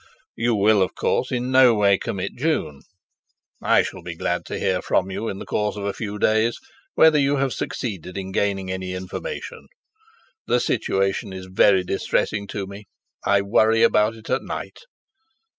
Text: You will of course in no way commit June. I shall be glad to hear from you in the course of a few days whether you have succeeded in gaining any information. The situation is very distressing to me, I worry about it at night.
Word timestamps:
You 0.35 0.55
will 0.55 0.81
of 0.81 0.95
course 0.95 1.31
in 1.31 1.51
no 1.51 1.75
way 1.75 1.99
commit 1.99 2.35
June. 2.35 2.81
I 3.61 3.83
shall 3.83 4.01
be 4.01 4.15
glad 4.15 4.45
to 4.47 4.57
hear 4.57 4.81
from 4.81 5.11
you 5.11 5.29
in 5.29 5.37
the 5.37 5.45
course 5.45 5.75
of 5.75 5.83
a 5.83 5.93
few 5.93 6.17
days 6.17 6.57
whether 6.95 7.19
you 7.19 7.35
have 7.35 7.53
succeeded 7.53 8.17
in 8.17 8.31
gaining 8.31 8.71
any 8.71 8.95
information. 8.95 9.67
The 10.47 10.59
situation 10.59 11.31
is 11.33 11.45
very 11.45 11.83
distressing 11.83 12.47
to 12.47 12.65
me, 12.65 12.87
I 13.27 13.41
worry 13.43 13.83
about 13.83 14.15
it 14.15 14.27
at 14.31 14.41
night. 14.41 14.79